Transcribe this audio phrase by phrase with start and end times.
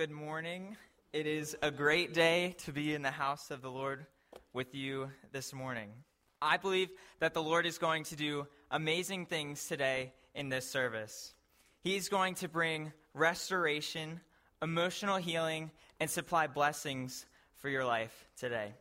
[0.00, 0.78] good morning.
[1.12, 4.06] It is a great day to be in the house of the Lord
[4.54, 5.90] with you this morning.
[6.40, 6.88] I believe
[7.18, 11.34] that the Lord is going to do amazing things today in this service.
[11.82, 14.22] He's going to bring restoration,
[14.62, 15.70] emotional healing,
[16.00, 17.26] and supply blessings
[17.56, 18.72] for your life today.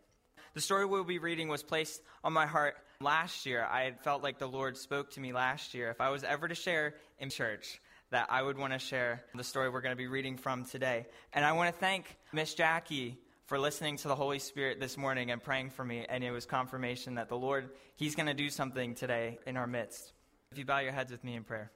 [0.53, 3.65] The story we'll be reading was placed on my heart last year.
[3.65, 5.89] I felt like the Lord spoke to me last year.
[5.89, 7.81] If I was ever to share in church,
[8.11, 11.05] that I would want to share the story we're going to be reading from today.
[11.33, 15.31] And I want to thank Miss Jackie for listening to the Holy Spirit this morning
[15.31, 16.05] and praying for me.
[16.07, 19.67] And it was confirmation that the Lord, He's going to do something today in our
[19.67, 20.13] midst.
[20.51, 21.71] If you bow your heads with me in prayer.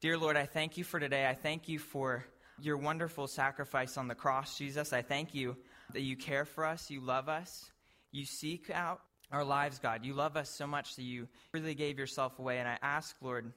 [0.00, 1.26] Dear Lord, I thank you for today.
[1.26, 2.24] I thank you for
[2.60, 4.92] your wonderful sacrifice on the cross, Jesus.
[4.92, 5.56] I thank you
[5.92, 7.70] that you care for us, you love us,
[8.12, 9.00] you seek out
[9.32, 10.04] our lives, God.
[10.04, 12.58] You love us so much that you really gave yourself away.
[12.58, 13.52] And I ask, Lord,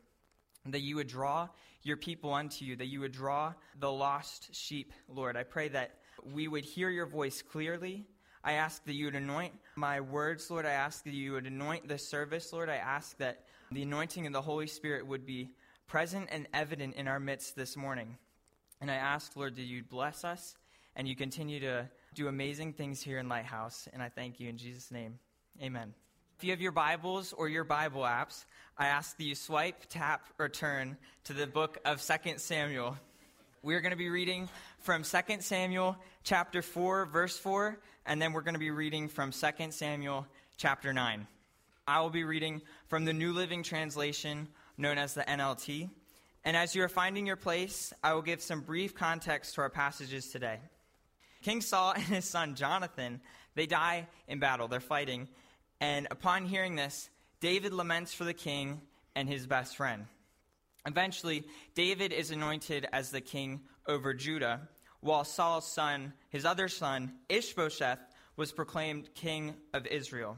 [0.72, 1.50] that you would draw
[1.84, 5.38] your people unto you, that you would draw the lost sheep, Lord.
[5.38, 8.05] I pray that we would hear your voice clearly.
[8.44, 10.66] I ask that you would anoint my words, Lord.
[10.66, 12.70] I ask that you would anoint this service, Lord.
[12.70, 15.49] I ask that the anointing of the Holy Spirit would be
[15.88, 18.18] present and evident in our midst this morning.
[18.82, 20.55] And I ask, Lord, that you bless us
[20.96, 23.88] and you continue to do amazing things here in Lighthouse.
[23.91, 25.20] And I thank you in Jesus' name.
[25.62, 25.93] Amen.
[26.40, 28.45] If you have your Bibles or your Bible apps,
[28.77, 32.98] I ask that you swipe, tap, or turn to the book of 2 Samuel.
[33.62, 34.48] We're going to be reading
[34.79, 39.34] from 2 Samuel chapter 4, verse 4, and then we're going to be reading from
[39.34, 41.27] 2 Samuel chapter 9.
[41.85, 45.90] I will be reading from the New Living Translation, known as the NLT.
[46.46, 49.70] And as you are finding your place, I will give some brief context to our
[49.70, 50.59] passages today.
[51.43, 53.20] King Saul and his son Jonathan,
[53.55, 54.70] they die in battle.
[54.70, 55.27] They're fighting.
[55.82, 58.82] And upon hearing this, David laments for the king
[59.16, 60.05] and his best friend.
[60.86, 64.68] Eventually, David is anointed as the king over Judah,
[65.02, 68.00] while Saul's son, his other son, Ishbosheth,
[68.36, 70.38] was proclaimed king of Israel.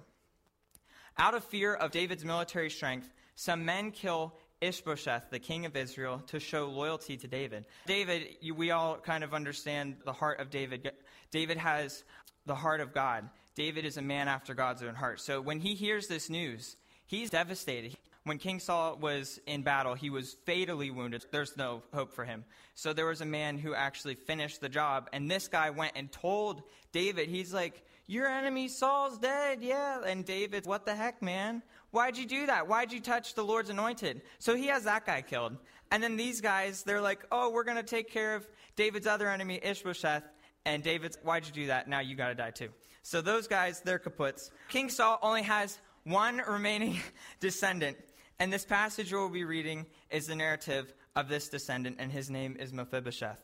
[1.18, 6.22] Out of fear of David's military strength, some men kill Ishbosheth, the king of Israel,
[6.28, 7.66] to show loyalty to David.
[7.88, 10.92] David, we all kind of understand the heart of David.
[11.32, 12.04] David has
[12.46, 13.30] the heart of God.
[13.56, 15.20] David is a man after God's own heart.
[15.20, 17.98] So when he hears this news, he's devastated.
[18.24, 21.26] When King Saul was in battle, he was fatally wounded.
[21.32, 22.46] There's no hope for him.
[22.76, 26.12] So there was a man who actually finished the job, and this guy went and
[26.12, 30.02] told David, he's like, Your enemy Saul's dead, yeah.
[30.06, 31.64] And David, what the heck, man?
[31.90, 32.68] Why'd you do that?
[32.68, 34.22] Why'd you touch the Lord's anointed?
[34.38, 35.58] So he has that guy killed.
[35.92, 39.30] And then these guys, they're like, Oh, we're going to take care of David's other
[39.30, 40.24] enemy, Ishbosheth.
[40.64, 41.88] And David's, Why'd you do that?
[41.88, 42.70] Now you got to die too.
[43.04, 44.52] So those guys, they're kaputs.
[44.70, 47.00] King Saul only has one remaining
[47.40, 47.98] descendant.
[48.40, 52.56] And this passage we'll be reading is the narrative of this descendant, and his name
[52.60, 53.42] is Mephibosheth.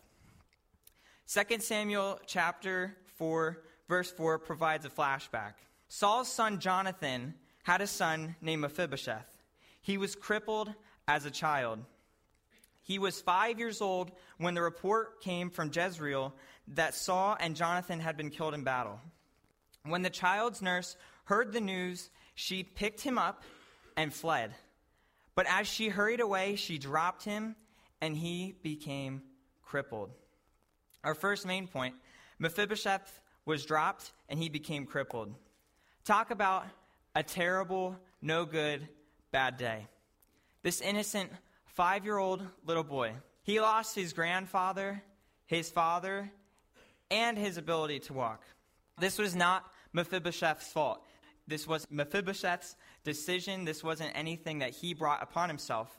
[1.27, 5.53] 2 Samuel chapter 4, verse 4 provides a flashback.
[5.89, 9.37] Saul's son Jonathan had a son named Mephibosheth.
[9.81, 10.73] He was crippled
[11.07, 11.79] as a child.
[12.83, 16.33] He was five years old when the report came from Jezreel
[16.69, 18.99] that Saul and Jonathan had been killed in battle.
[19.89, 23.43] When the child's nurse heard the news, she picked him up
[23.95, 24.53] and fled.
[25.35, 27.55] But as she hurried away, she dropped him
[28.01, 29.21] and he became
[29.63, 30.11] crippled.
[31.03, 31.95] Our first main point
[32.39, 35.33] Mephibosheth was dropped and he became crippled.
[36.05, 36.65] Talk about
[37.15, 38.87] a terrible, no good,
[39.31, 39.87] bad day.
[40.63, 41.31] This innocent
[41.65, 45.01] five year old little boy, he lost his grandfather,
[45.45, 46.31] his father,
[47.09, 48.43] and his ability to walk.
[48.99, 51.03] This was not Mephibosheth's fault.
[51.47, 53.65] This was Mephibosheth's decision.
[53.65, 55.97] This wasn't anything that he brought upon himself.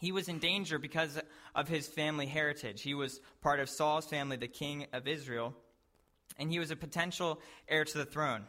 [0.00, 1.20] He was in danger because
[1.54, 2.82] of his family heritage.
[2.82, 5.54] He was part of Saul's family, the king of Israel,
[6.38, 8.44] and he was a potential heir to the throne.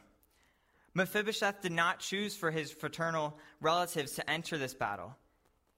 [0.96, 5.16] Mephibosheth did not choose for his fraternal relatives to enter this battle.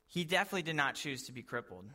[0.07, 1.85] He definitely did not choose to be crippled.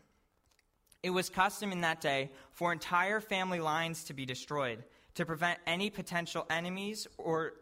[1.03, 4.85] It was custom in that day for entire family lines to be destroyed
[5.15, 7.55] to prevent any potential enemies or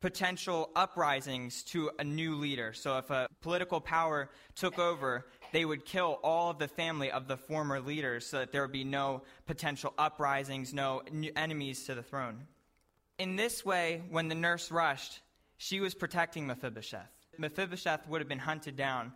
[0.00, 2.72] potential uprisings to a new leader.
[2.72, 7.26] So if a political power took over, they would kill all of the family of
[7.26, 11.02] the former leaders so that there would be no potential uprisings, no
[11.34, 12.46] enemies to the throne.
[13.18, 15.20] In this way, when the nurse rushed,
[15.56, 17.10] she was protecting Mephibosheth.
[17.36, 19.12] Mephibosheth would have been hunted down,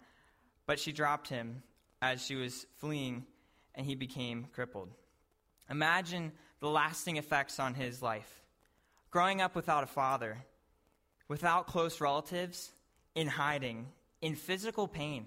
[0.66, 1.62] but she dropped him
[2.00, 3.24] as she was fleeing,
[3.76, 4.88] and he became crippled.
[5.70, 6.32] Imagine
[6.62, 8.40] the lasting effects on his life.
[9.10, 10.38] Growing up without a father,
[11.26, 12.70] without close relatives,
[13.16, 13.88] in hiding,
[14.20, 15.26] in physical pain.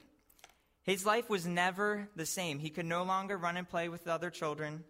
[0.83, 2.57] His life was never the same.
[2.57, 4.85] He could no longer run and play with other children.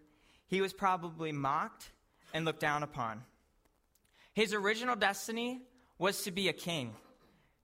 [0.48, 1.90] he was probably mocked
[2.32, 3.24] and looked down upon.
[4.34, 5.64] His original destiny
[5.98, 6.94] was to be a king,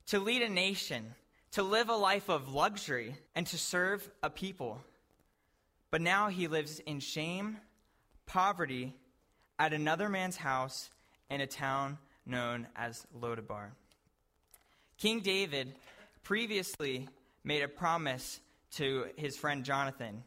[0.07, 1.13] to lead a nation,
[1.51, 4.81] to live a life of luxury, and to serve a people.
[5.91, 7.57] But now he lives in shame,
[8.25, 8.95] poverty,
[9.59, 10.89] at another man's house
[11.29, 13.71] in a town known as Lodabar.
[14.97, 15.75] King David
[16.23, 17.07] previously
[17.43, 18.39] made a promise
[18.71, 20.23] to his friend Jonathan.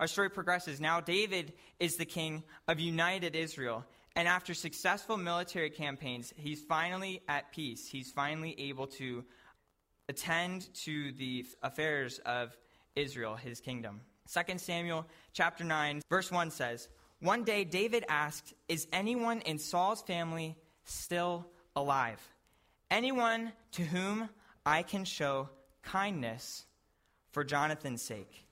[0.00, 0.80] Our story progresses.
[0.80, 3.84] Now, David is the king of united Israel.
[4.14, 7.88] And after successful military campaigns, he's finally at peace.
[7.88, 9.24] He's finally able to
[10.08, 12.56] attend to the affairs of
[12.96, 14.00] Israel, his kingdom.
[14.32, 16.88] 2 Samuel chapter 9, verse 1 says,
[17.20, 22.20] One day David asked, Is anyone in Saul's family still alive?
[22.90, 24.28] Anyone to whom
[24.64, 25.48] I can show
[25.82, 26.64] kindness
[27.30, 28.44] for Jonathan's sake.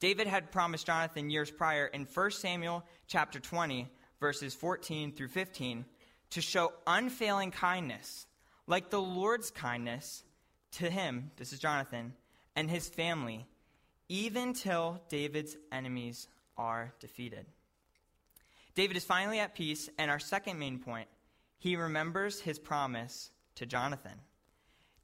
[0.00, 3.88] David had promised Jonathan years prior in 1 Samuel chapter 20,
[4.20, 5.84] verses 14 through 15,
[6.30, 8.26] to show unfailing kindness,
[8.66, 10.24] like the Lord's kindness
[10.72, 12.14] to him, this is Jonathan,
[12.56, 13.46] and his family,
[14.08, 16.26] even till David's enemies
[16.56, 17.46] are defeated.
[18.74, 21.08] David is finally at peace, and our second main point,
[21.58, 24.18] he remembers his promise to Jonathan.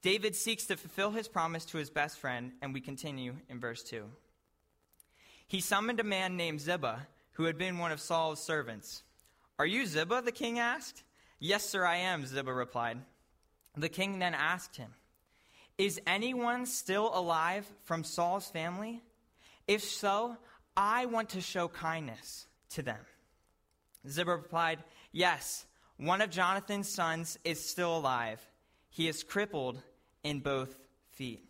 [0.00, 3.82] David seeks to fulfill his promise to his best friend, and we continue in verse
[3.82, 4.04] 2.
[5.46, 9.02] He summoned a man named Ziba, who had been one of Saul's servants.
[9.58, 10.22] Are you Ziba?
[10.24, 11.02] the king asked.
[11.40, 12.98] Yes, sir, I am, Ziba replied.
[13.76, 14.92] The king then asked him,
[15.76, 19.02] Is anyone still alive from Saul's family?
[19.66, 20.36] If so,
[20.80, 23.00] I want to show kindness to them.
[24.08, 24.78] Ziba replied,
[25.10, 25.66] Yes,
[25.96, 28.40] one of Jonathan's sons is still alive.
[28.88, 29.82] He is crippled
[30.22, 30.78] in both
[31.10, 31.42] feet.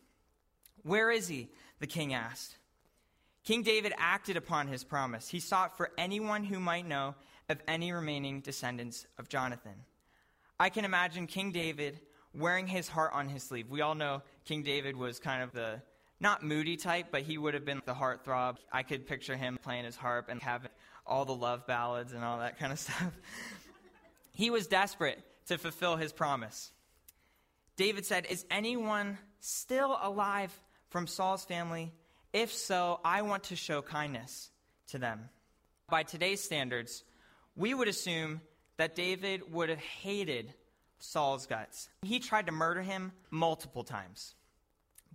[0.82, 1.50] Where is he?
[1.78, 2.56] The king asked.
[3.44, 5.28] King David acted upon his promise.
[5.28, 7.14] He sought for anyone who might know
[7.50, 9.74] of any remaining descendants of Jonathan.
[10.58, 12.00] I can imagine King David
[12.32, 13.68] wearing his heart on his sleeve.
[13.68, 15.82] We all know King David was kind of the
[16.20, 18.56] not moody type, but he would have been the heartthrob.
[18.72, 20.70] I could picture him playing his harp and having
[21.06, 23.12] all the love ballads and all that kind of stuff.
[24.32, 26.72] he was desperate to fulfill his promise.
[27.76, 30.52] David said, Is anyone still alive
[30.90, 31.92] from Saul's family?
[32.32, 34.50] If so, I want to show kindness
[34.88, 35.30] to them.
[35.88, 37.04] By today's standards,
[37.56, 38.42] we would assume
[38.76, 40.52] that David would have hated
[40.98, 41.88] Saul's guts.
[42.02, 44.34] He tried to murder him multiple times.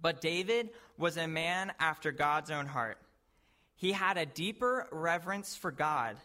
[0.03, 2.99] But David was a man after God's own heart.
[3.75, 6.17] He had a deeper reverence for God,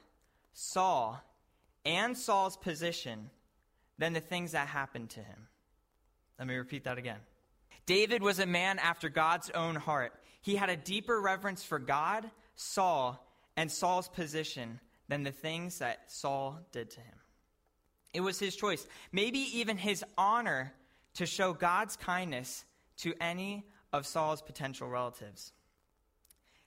[0.52, 1.22] Saul,
[1.86, 3.30] and Saul's position
[3.96, 5.46] than the things that happened to him.
[6.38, 7.18] Let me repeat that again.
[7.86, 10.12] David was a man after God's own heart.
[10.42, 13.24] He had a deeper reverence for God, Saul,
[13.56, 17.14] and Saul's position than the things that Saul did to him.
[18.12, 20.72] It was his choice, maybe even his honor,
[21.14, 22.64] to show God's kindness
[22.98, 25.52] to any of Saul's potential relatives.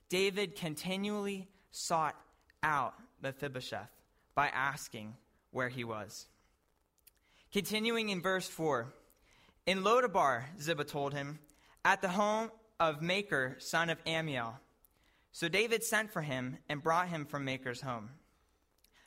[0.08, 2.16] David continually sought
[2.62, 3.90] out Mephibosheth
[4.34, 5.14] by asking
[5.50, 6.26] where he was.
[7.52, 8.92] Continuing in verse 4.
[9.66, 11.38] In Lodabar, Ziba told him,
[11.84, 12.50] at the home
[12.80, 14.54] of Machir, son of Ammiel.
[15.32, 18.10] So David sent for him and brought him from Machir's home.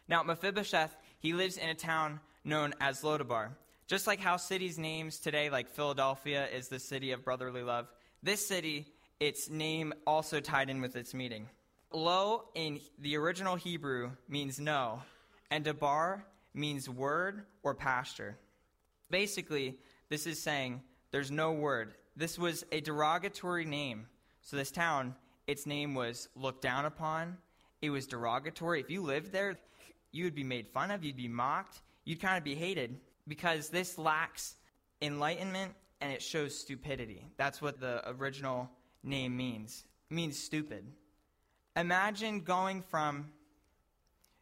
[0.07, 3.49] Now, Mephibosheth, he lives in a town known as Lodabar.
[3.87, 7.87] Just like how cities' names today, like Philadelphia, is the city of brotherly love,
[8.23, 8.87] this city,
[9.19, 11.47] its name also tied in with its meaning.
[11.93, 15.03] Lo in the original Hebrew means no,
[15.51, 16.23] and Dabar
[16.55, 18.35] means word or pasture.
[19.11, 19.77] Basically,
[20.09, 21.93] this is saying there's no word.
[22.15, 24.07] This was a derogatory name.
[24.41, 25.13] So, this town,
[25.45, 27.37] its name was looked down upon.
[27.83, 28.79] It was derogatory.
[28.79, 29.59] If you lived there,
[30.11, 33.69] you would be made fun of, you'd be mocked, you'd kind of be hated because
[33.69, 34.55] this lacks
[35.01, 37.27] enlightenment and it shows stupidity.
[37.37, 38.69] That's what the original
[39.03, 39.83] name means.
[40.09, 40.85] It means stupid.
[41.75, 43.31] Imagine going from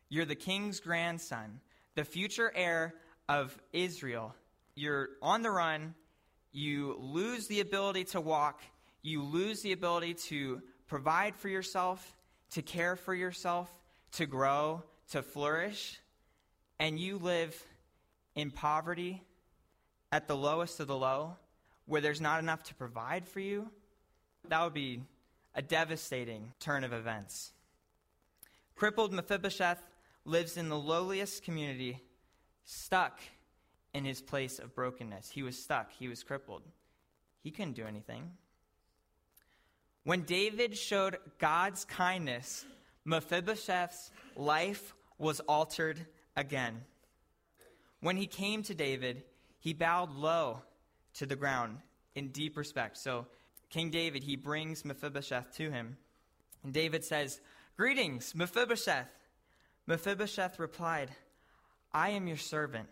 [0.09, 1.59] you're the king's grandson,
[1.95, 2.93] the future heir
[3.27, 4.35] of Israel,
[4.75, 5.95] you're on the run,
[6.51, 8.61] you lose the ability to walk,
[9.01, 12.15] you lose the ability to provide for yourself,
[12.51, 13.73] to care for yourself,
[14.11, 15.99] to grow, to flourish,
[16.79, 17.59] and you live
[18.35, 19.23] in poverty
[20.11, 21.35] at the lowest of the low,
[21.85, 23.69] where there's not enough to provide for you,
[24.47, 25.01] that would be
[25.55, 27.51] a devastating turn of events.
[28.75, 29.81] Crippled Mephibosheth
[30.25, 32.01] lives in the lowliest community,
[32.63, 33.19] stuck
[33.93, 35.29] in his place of brokenness.
[35.29, 36.63] He was stuck, he was crippled.
[37.43, 38.31] He couldn't do anything.
[40.03, 42.65] When David showed God's kindness
[43.05, 46.81] Mephibosheth's life was altered again.
[48.03, 49.23] When he came to David,
[49.61, 50.61] he bowed low
[51.13, 51.77] to the ground
[52.15, 52.97] in deep respect.
[52.97, 53.27] So,
[53.69, 55.95] King David, he brings Mephibosheth to him.
[56.65, 57.39] And David says,
[57.77, 59.07] Greetings, Mephibosheth.
[59.87, 61.11] Mephibosheth replied,
[61.93, 62.89] I am your servant.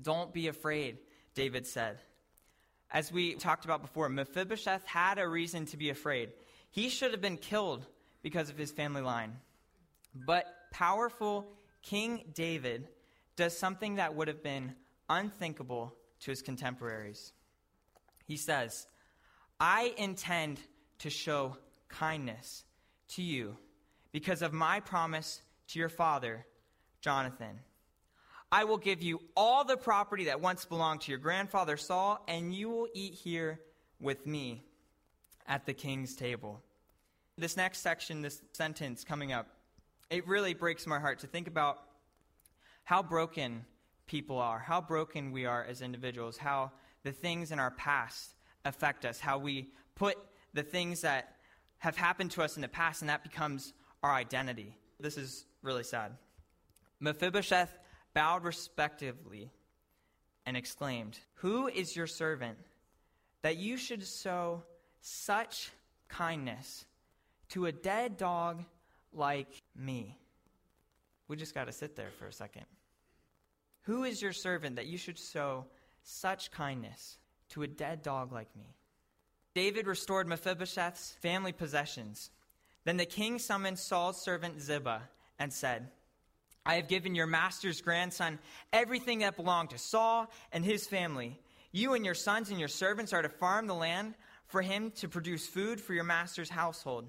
[0.00, 0.98] Don't be afraid,
[1.36, 2.00] David said.
[2.90, 6.30] As we talked about before, Mephibosheth had a reason to be afraid.
[6.72, 7.86] He should have been killed
[8.22, 9.36] because of his family line.
[10.16, 11.46] But powerful
[11.80, 12.88] King David
[13.36, 14.74] does something that would have been
[15.08, 17.32] unthinkable to his contemporaries.
[18.24, 18.86] He says,
[19.60, 20.60] I intend
[21.00, 21.56] to show
[21.88, 22.64] kindness
[23.10, 23.56] to you
[24.12, 26.46] because of my promise to your father,
[27.00, 27.60] Jonathan.
[28.50, 32.54] I will give you all the property that once belonged to your grandfather Saul, and
[32.54, 33.60] you will eat here
[33.98, 34.62] with me
[35.46, 36.60] at the king's table.
[37.38, 39.48] This next section, this sentence coming up,
[40.10, 41.78] it really breaks my heart to think about
[42.84, 43.64] how broken
[44.06, 46.72] people are, how broken we are as individuals, how
[47.02, 48.34] the things in our past
[48.64, 50.16] affect us, how we put
[50.54, 51.36] the things that
[51.78, 53.72] have happened to us in the past, and that becomes
[54.02, 54.76] our identity.
[55.00, 56.12] This is really sad.
[57.00, 57.76] Mephibosheth
[58.14, 59.50] bowed respectively
[60.46, 62.58] and exclaimed, Who is your servant
[63.42, 64.62] that you should show
[65.00, 65.70] such
[66.08, 66.84] kindness
[67.50, 68.62] to a dead dog
[69.12, 70.18] like me?
[71.28, 72.66] We just got to sit there for a second.
[73.82, 75.66] Who is your servant that you should show
[76.02, 77.18] such kindness
[77.50, 78.74] to a dead dog like me?
[79.54, 82.30] David restored Mephibosheth's family possessions.
[82.84, 85.02] Then the king summoned Saul's servant Ziba
[85.38, 85.88] and said,
[86.64, 88.38] I have given your master's grandson
[88.72, 91.38] everything that belonged to Saul and his family.
[91.72, 94.14] You and your sons and your servants are to farm the land
[94.46, 97.06] for him to produce food for your master's household.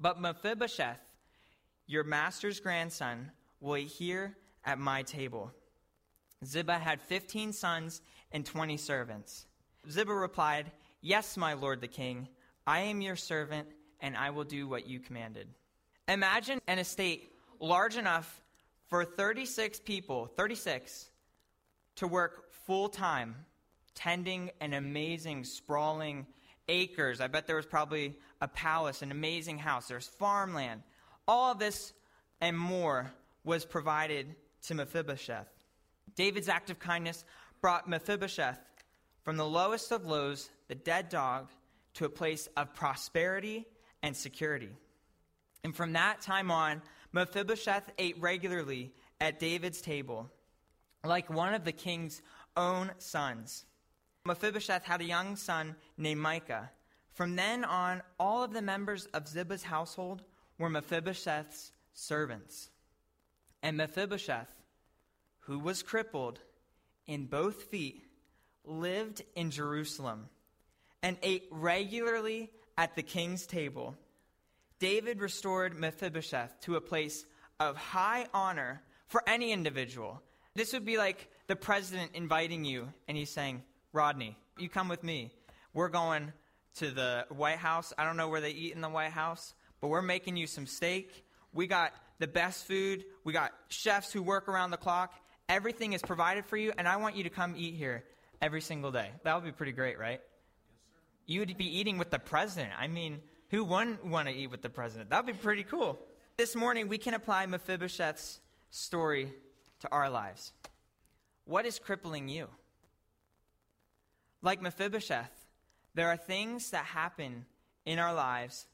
[0.00, 0.98] But Mephibosheth,
[1.86, 5.52] your master's grandson, will eat here at my table.
[6.44, 9.46] Ziba had 15 sons and 20 servants.
[9.90, 12.28] Ziba replied, Yes, my lord the king,
[12.66, 13.68] I am your servant,
[14.00, 15.48] and I will do what you commanded.
[16.08, 18.42] Imagine an estate large enough
[18.88, 21.10] for 36 people, 36,
[21.96, 23.34] to work full time,
[23.94, 26.26] tending an amazing, sprawling
[26.68, 27.20] acres.
[27.20, 29.88] I bet there was probably a palace, an amazing house.
[29.88, 30.82] There's farmland.
[31.26, 31.92] All of this
[32.40, 33.12] and more
[33.44, 35.48] was provided to Mephibosheth.
[36.14, 37.24] David's act of kindness
[37.60, 38.58] brought Mephibosheth
[39.22, 41.48] from the lowest of lows, the dead dog,
[41.94, 43.66] to a place of prosperity
[44.02, 44.76] and security.
[45.62, 50.30] And from that time on, Mephibosheth ate regularly at David's table,
[51.04, 52.20] like one of the king's
[52.56, 53.64] own sons.
[54.26, 56.70] Mephibosheth had a young son named Micah.
[57.12, 60.22] From then on, all of the members of Ziba's household
[60.58, 62.70] were Mephibosheth's servants.
[63.62, 64.50] And Mephibosheth,
[65.40, 66.38] who was crippled
[67.06, 68.02] in both feet,
[68.64, 70.28] lived in Jerusalem
[71.02, 73.96] and ate regularly at the king's table
[74.84, 77.24] David restored Mephibosheth to a place
[77.60, 80.20] of high honor for any individual.
[80.54, 83.62] This would be like the president inviting you, and he's saying,
[83.94, 85.30] Rodney, you come with me.
[85.72, 86.32] We're going
[86.76, 87.92] to the White House.
[87.96, 89.54] I don't know where they eat in the White House,
[89.84, 91.26] but we're making you some steak.
[91.52, 93.04] We got the best food.
[93.22, 95.12] We got chefs who work around the clock.
[95.46, 98.02] Everything is provided for you, and I want you to come eat here
[98.40, 99.10] every single day.
[99.24, 100.22] That would be pretty great, right?
[100.22, 100.90] Yes,
[101.26, 101.32] sir.
[101.34, 102.72] you would be eating with the president.
[102.78, 105.10] I mean, who wouldn't want to eat with the president?
[105.10, 105.98] That would be pretty cool.
[106.38, 109.34] This morning, we can apply Mephibosheth's story
[109.80, 110.54] to our lives.
[111.44, 112.48] What is crippling you?
[114.40, 115.46] Like Mephibosheth,
[115.92, 117.44] there are things that happen
[117.84, 118.66] in our lives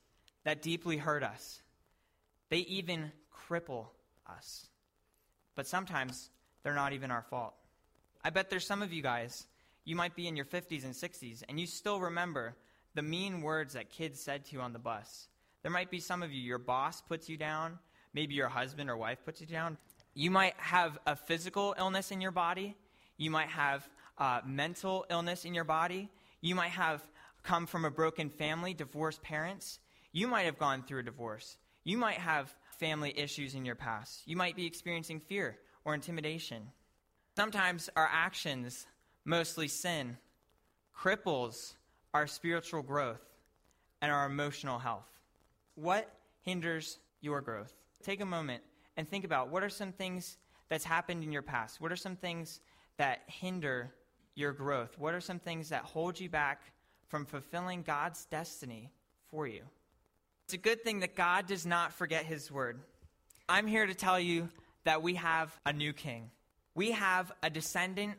[0.45, 1.63] that deeply hurt us.
[2.49, 3.13] They even
[3.49, 3.87] cripple
[4.29, 4.67] us.
[5.55, 6.31] But sometimes
[6.63, 7.55] they're not even our fault.
[8.23, 9.47] I bet there's some of you guys,
[9.85, 12.55] you might be in your 50s and 60s, and you still remember
[12.95, 15.29] the mean words that kids said to you on the bus.
[15.63, 17.79] There might be some of you, your boss puts you down,
[18.13, 19.79] maybe your husband or wife puts you down.
[20.15, 22.77] You might have a physical illness in your body,
[23.17, 23.89] you might have
[24.45, 27.03] mental illness in your body, you might have
[27.43, 29.79] come from a broken family, divorced parents,
[30.13, 34.23] you might have gone through a divorce, you might have family issues in your past,
[34.27, 36.63] you might be experiencing fear or intimidation.
[37.37, 38.87] Sometimes our actions,
[39.25, 40.17] mostly sin,
[40.97, 41.75] cripples
[42.13, 43.21] our spiritual growth,
[44.03, 45.07] and our emotional health.
[45.75, 46.11] What
[46.43, 47.73] hinders your growth?
[48.03, 48.63] Take a moment
[48.97, 50.39] and think about what are some things
[50.69, 51.81] that's happened in your past?
[51.81, 52.61] What are some things
[52.97, 53.93] that hinder
[54.35, 54.99] your growth?
[54.99, 56.63] What are some things that hold you back
[57.09, 58.91] from fulfilling God's destiny
[59.31, 59.63] for you?
[60.51, 62.81] It's a good thing that God does not forget his word.
[63.49, 64.49] I'm here to tell you
[64.83, 66.29] that we have a new king.
[66.75, 68.15] We have a descendant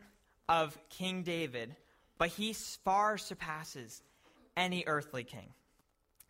[0.47, 1.75] of King David,
[2.17, 4.01] but he far surpasses
[4.55, 5.49] any earthly king.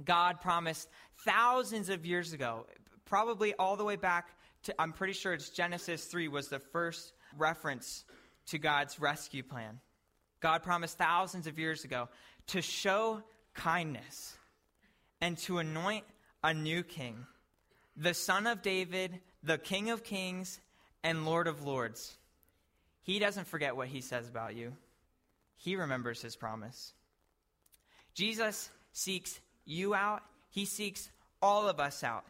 [0.03, 2.65] God promised thousands of years ago,
[3.05, 4.29] probably all the way back
[4.63, 8.05] to, I'm pretty sure it's Genesis 3 was the first reference
[8.47, 9.79] to God's rescue plan.
[10.39, 12.09] God promised thousands of years ago
[12.47, 13.21] to show
[13.53, 14.35] kindness
[15.21, 16.03] and to anoint
[16.43, 17.25] a new king,
[17.95, 20.59] the son of David, the king of kings,
[21.03, 22.17] and lord of lords.
[23.03, 24.73] He doesn't forget what he says about you,
[25.55, 26.93] he remembers his promise.
[28.13, 31.09] Jesus seeks you out, he seeks
[31.41, 32.25] all of us out.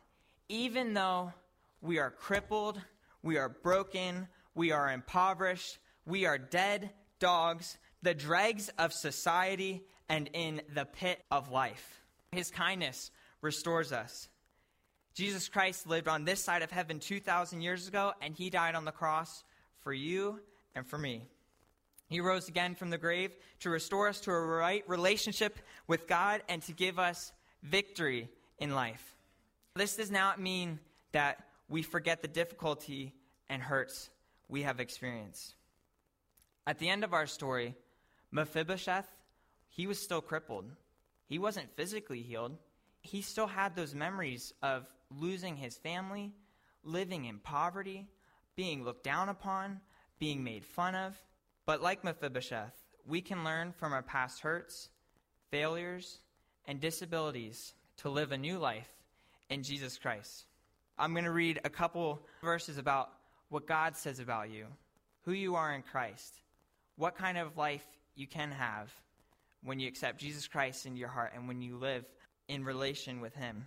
[0.49, 1.33] Even though
[1.81, 2.79] we are crippled,
[3.23, 10.29] we are broken, we are impoverished, we are dead dogs, the dregs of society, and
[10.33, 12.00] in the pit of life.
[12.31, 13.11] His kindness
[13.41, 14.29] restores us.
[15.13, 18.85] Jesus Christ lived on this side of heaven 2,000 years ago, and he died on
[18.85, 19.43] the cross
[19.81, 20.39] for you
[20.73, 21.27] and for me.
[22.07, 26.41] He rose again from the grave to restore us to a right relationship with God
[26.47, 27.33] and to give us
[27.63, 29.15] victory in life.
[29.75, 30.79] This does not mean
[31.11, 33.13] that we forget the difficulty
[33.49, 34.09] and hurts
[34.47, 35.55] we have experienced.
[36.65, 37.75] At the end of our story,
[38.31, 39.07] Mephibosheth,
[39.69, 40.65] he was still crippled.
[41.31, 42.57] He wasn't physically healed.
[42.99, 46.33] He still had those memories of losing his family,
[46.83, 48.09] living in poverty,
[48.57, 49.79] being looked down upon,
[50.19, 51.15] being made fun of.
[51.65, 52.75] But like Mephibosheth,
[53.07, 54.89] we can learn from our past hurts,
[55.51, 56.19] failures,
[56.65, 58.91] and disabilities to live a new life
[59.49, 60.43] in Jesus Christ.
[60.99, 63.09] I'm going to read a couple verses about
[63.47, 64.65] what God says about you,
[65.21, 66.41] who you are in Christ,
[66.97, 68.91] what kind of life you can have
[69.63, 72.05] when you accept Jesus Christ into your heart and when you live
[72.47, 73.65] in relation with Him.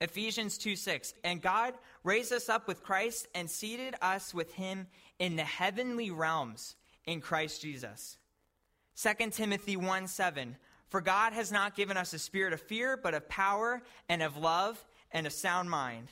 [0.00, 1.14] Ephesians 2 6.
[1.24, 4.86] And God raised us up with Christ and seated us with Him
[5.18, 6.76] in the heavenly realms
[7.06, 8.18] in Christ Jesus.
[8.96, 10.56] 2 Timothy 1 7.
[10.88, 14.36] For God has not given us a spirit of fear, but of power and of
[14.36, 16.08] love and a sound mind.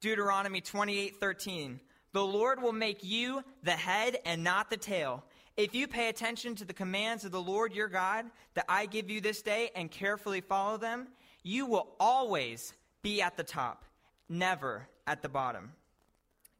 [0.00, 1.80] Deuteronomy 28 13.
[2.12, 5.24] The Lord will make you the head and not the tail.
[5.58, 9.10] If you pay attention to the commands of the Lord your God that I give
[9.10, 11.08] you this day and carefully follow them,
[11.42, 13.84] you will always be at the top,
[14.28, 15.72] never at the bottom.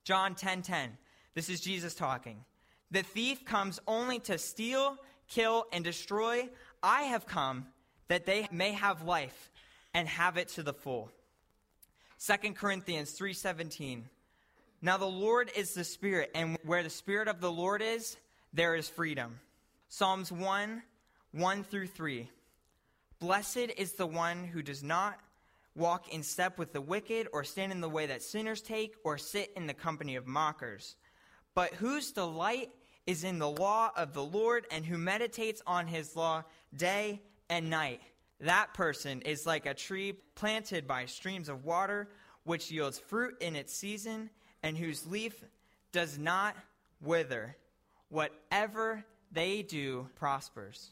[0.03, 0.39] John 10:10.
[0.41, 0.99] 10, 10.
[1.35, 2.45] This is Jesus talking.
[2.91, 6.49] The thief comes only to steal, kill and destroy.
[6.83, 7.69] I have come
[8.09, 9.53] that they may have life
[9.95, 11.13] and have it to the full.
[12.19, 14.09] 2 Corinthians 3:17
[14.83, 18.17] Now the Lord is the Spirit and where the Spirit of the Lord is
[18.53, 19.41] there is freedom.
[19.89, 20.83] Psalms 1
[21.33, 22.31] 1 through 3
[23.21, 25.19] Blessed is the one who does not
[25.75, 29.19] walk in step with the wicked or stand in the way that sinners take or
[29.19, 30.97] sit in the company of mockers
[31.55, 32.71] but whose delight
[33.07, 37.71] is in the law of the Lord and who meditates on his law day and
[37.71, 38.01] night
[38.41, 42.09] that person is like a tree planted by streams of water,
[42.45, 44.31] which yields fruit in its season,
[44.63, 45.45] and whose leaf
[45.93, 46.55] does not
[47.01, 47.57] wither.
[48.11, 50.90] Whatever they do prospers.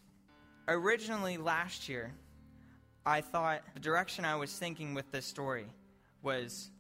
[0.69, 2.13] Originally, last year,
[3.05, 5.67] I thought the direction I was thinking with this story
[6.23, 6.71] was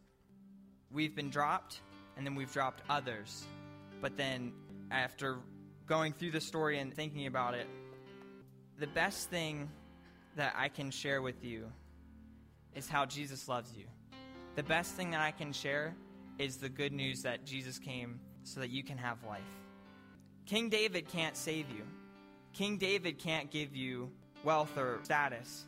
[0.91, 1.81] we've been dropped,
[2.17, 3.47] and then we've dropped others.
[4.01, 4.53] But then,
[4.91, 5.39] after
[5.87, 7.69] going through the story and thinking about it,
[8.79, 9.71] the best thing
[10.37, 11.71] that I can share with you
[12.75, 13.85] is how Jesus loves you.
[14.57, 15.95] The best thing that I can share
[16.39, 19.41] is the good news that Jesus came so that you can have life.
[20.47, 21.83] King David can't save you.
[22.53, 24.11] King David can't give you
[24.45, 25.65] wealth or status.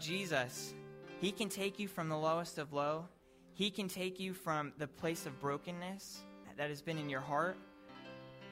[0.00, 0.74] Jesus,
[1.20, 3.06] he can take you from the lowest of low.
[3.52, 6.20] He can take you from the place of brokenness
[6.56, 7.56] that has been in your heart.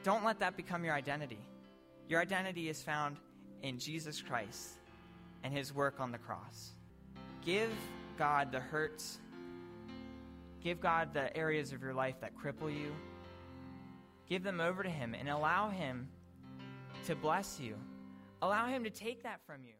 [0.03, 1.39] Don't let that become your identity.
[2.07, 3.17] Your identity is found
[3.63, 4.73] in Jesus Christ
[5.43, 6.73] and his work on the cross.
[7.43, 7.71] Give
[8.17, 9.19] God the hurts.
[10.63, 12.93] Give God the areas of your life that cripple you.
[14.33, 16.07] Give them over to him and allow him
[17.05, 17.75] to bless you.
[18.41, 19.75] Allow him to take that from you.